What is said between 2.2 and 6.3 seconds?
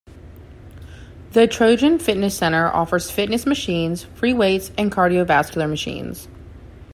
Center offers fitness machines, free weights, and cardiovascular machines.